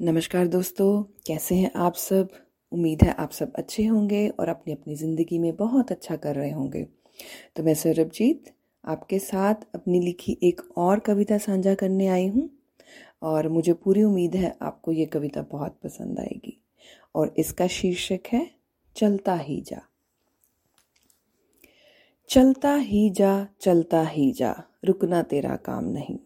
नमस्कार 0.00 0.46
दोस्तों, 0.46 1.02
कैसे 1.26 1.54
हैं 1.54 1.70
आप 1.76 1.94
सब? 1.94 2.28
उम्मीद 2.72 3.02
है 3.02 3.12
आप 3.18 3.30
सब 3.30 3.52
अच्छे 3.54 3.84
होंगे 3.86 4.28
और 4.28 4.48
अपनी 4.48 4.72
अपनी 4.72 4.94
ज़िंदगी 4.94 5.38
में 5.38 5.54
बहुत 5.56 5.90
अच्छा 5.92 6.16
कर 6.16 6.34
रहे 6.34 6.50
होंगे। 6.50 6.82
तो 7.56 7.62
मैं 7.62 7.74
सौरभजीत 7.74 8.50
आपके 8.84 9.18
साथ 9.18 9.54
अपनी 9.74 10.00
लिखी 10.00 10.36
एक 10.42 10.60
और 10.76 11.00
कविता 11.00 11.38
साझा 11.38 11.74
करने 11.74 12.06
आई 12.06 12.26
हूँ 12.26 12.48
और 13.22 13.48
मुझे 13.48 13.72
पूरी 13.74 14.02
उम्मीद 14.02 14.34
है 14.36 14.54
आपको 14.62 14.92
ये 14.92 15.06
कविता 15.06 15.42
बहुत 15.42 15.78
पसंद 15.84 16.18
आएगी 16.20 16.56
और 17.14 17.34
इसका 17.38 17.66
शीर्षक 17.66 18.32
है, 18.32 18.46
चलता 18.96 19.34
ही 19.34 19.60
जा। 19.60 19.80
चलता 22.30 22.74
ही 22.74 23.08
जा, 23.10 23.46
चलता 23.60 24.02
ही 24.02 24.30
जा, 24.32 24.54
रुकना 24.84 25.22
तेरा 25.22 25.56
काम 25.56 25.84
नहीं। 25.84 26.18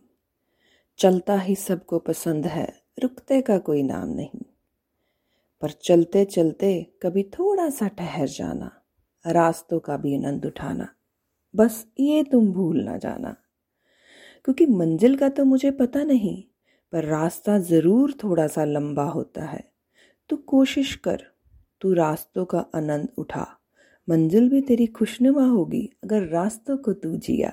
चलता 0.98 1.39
ही 1.39 1.55
सबको 1.57 1.98
पसंद 1.98 2.46
है 2.46 2.86
रुकते 2.99 3.41
का 3.41 3.59
कोई 3.59 3.83
नाम 3.83 4.09
नहीं। 4.09 4.45
पर 5.63 5.71
चलते 5.71 6.25
चलते 6.25 6.93
कभी 7.03 7.23
थोड़ा 7.23 7.71
सा 7.71 7.89
ठहर 7.89 8.29
जाना, 8.29 8.71
रास्तों 9.25 9.81
का 9.81 9.96
भी 9.96 10.14
आनंद 10.17 10.46
उठाना, 10.46 10.89
बस 11.54 11.87
ये 12.01 12.23
तुम 12.23 12.53
भूल 12.53 12.82
ना 12.82 12.96
जाना। 12.96 13.37
क्योंकि 14.45 14.67
मंजिल 14.67 15.17
का 15.17 15.29
तो 15.29 15.45
मुझे 15.45 15.71
पता 15.71 16.04
नहीं, 16.04 16.43
पर 16.93 17.04
रास्ता 17.04 17.59
ज़रूर 17.59 18.13
थोड़ा 18.25 18.46
सा 18.46 18.64
लंबा 18.64 19.04
होता 19.04 19.45
है। 19.45 19.73
तू 20.31 20.37
कोशिश 20.37 20.95
कर, 20.95 21.26
तू 21.81 21.93
रास्तों 21.93 22.45
का 22.45 22.59
आनंद 22.75 23.09
उठा। 23.18 23.46
मंजिल 24.09 24.49
भी 24.49 24.61
तेरी 24.61 24.87
खुशनुमा 24.87 25.46
होगी, 25.46 25.93
अगर 26.04 26.23
रास्तों 26.23 26.76
को 26.76 26.93
तू 26.93 27.17
जिया। 27.17 27.53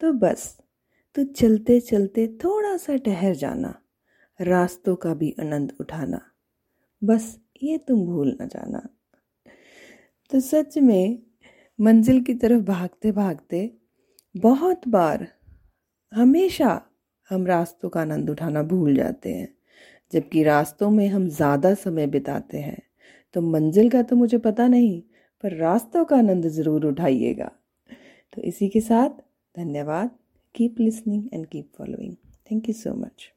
तो 0.00 0.12
बस, 0.12 0.58
तू 1.14 1.24
चलते 1.24 1.80
चलते 1.80 2.26
थोड़ा 2.44 2.76
सा 2.76 2.96
ठहर 2.96 3.34
जाना। 3.34 3.79
रास्तों 4.40 4.94
का 4.96 5.12
भी 5.14 5.34
आनंद 5.40 5.72
उठाना। 5.80 6.20
बस 7.02 7.38
ये 7.62 7.78
तुम 7.78 8.04
भूल 8.06 8.36
न 8.42 8.46
जाना। 8.48 8.80
तो 10.30 10.40
सच 10.40 10.78
में 10.78 11.18
मंजिल 11.78 12.20
की 12.20 12.34
तरफ़ 12.34 12.62
भागते 12.62 13.12
भागते 13.12 13.70
बहुत 14.34 14.86
बार 14.88 15.26
हमेशा 16.12 16.80
हम 17.30 17.46
रास्तों 17.46 17.88
का 17.88 18.00
आनंद 18.00 18.30
उठाना 18.30 18.62
भूल 18.62 18.94
जाते 18.96 19.32
हैं। 19.32 19.48
जबकि 20.12 20.42
रास्तों 20.42 20.90
में 20.90 21.06
हम 21.08 21.28
ज़्यादा 21.28 21.74
समय 21.74 22.06
बिताते 22.06 22.58
हैं। 22.58 22.80
तो 23.34 23.40
मंजिल 23.40 23.90
का 23.90 24.02
तो 24.02 24.16
मुझे 24.16 24.38
पता 24.38 24.66
नहीं, 24.68 25.00
पर 25.44 25.56
रास्तों 25.56 26.04
का 26.04 26.16
आनंद 26.16 26.48
ज़रूर 26.48 26.86
उठाइएगा। 26.86 27.50
तो 28.32 28.42
इसी 28.42 28.68
के 28.68 28.80
साथ 28.80 29.10
धन्यवाद। 29.54 30.10
Keep 30.54 30.80
listening 30.80 31.28
and 31.34 31.46
keep 31.46 31.70
following 31.78 32.14
thank 32.50 32.68
you 32.68 32.74
so 32.74 32.94
much 32.94 33.30